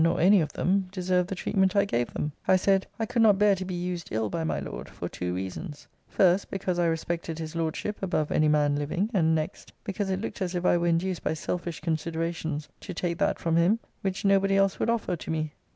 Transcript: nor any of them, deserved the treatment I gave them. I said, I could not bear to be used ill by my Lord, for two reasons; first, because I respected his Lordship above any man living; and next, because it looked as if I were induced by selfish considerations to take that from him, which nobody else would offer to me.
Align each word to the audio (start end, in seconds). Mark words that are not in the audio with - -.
nor 0.03 0.19
any 0.19 0.41
of 0.41 0.51
them, 0.53 0.89
deserved 0.91 1.29
the 1.29 1.35
treatment 1.35 1.75
I 1.75 1.85
gave 1.85 2.11
them. 2.11 2.31
I 2.47 2.55
said, 2.55 2.87
I 2.97 3.05
could 3.05 3.21
not 3.21 3.37
bear 3.37 3.53
to 3.53 3.63
be 3.63 3.75
used 3.75 4.09
ill 4.11 4.31
by 4.31 4.43
my 4.43 4.59
Lord, 4.59 4.89
for 4.89 5.07
two 5.07 5.31
reasons; 5.35 5.85
first, 6.07 6.49
because 6.49 6.79
I 6.79 6.87
respected 6.87 7.37
his 7.37 7.55
Lordship 7.55 8.01
above 8.01 8.31
any 8.31 8.47
man 8.47 8.75
living; 8.77 9.11
and 9.13 9.35
next, 9.35 9.73
because 9.83 10.09
it 10.09 10.19
looked 10.19 10.41
as 10.41 10.55
if 10.55 10.65
I 10.65 10.75
were 10.75 10.87
induced 10.87 11.23
by 11.23 11.35
selfish 11.35 11.81
considerations 11.81 12.67
to 12.79 12.95
take 12.95 13.19
that 13.19 13.37
from 13.37 13.57
him, 13.57 13.77
which 14.01 14.25
nobody 14.25 14.57
else 14.57 14.79
would 14.79 14.89
offer 14.89 15.15
to 15.15 15.29
me. 15.29 15.53